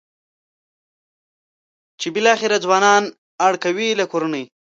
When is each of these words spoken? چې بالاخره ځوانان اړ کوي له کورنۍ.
چې 1.99 2.07
بالاخره 2.15 2.57
ځوانان 2.65 3.03
اړ 3.45 3.53
کوي 3.63 3.89
له 3.99 4.05
کورنۍ. 4.11 4.43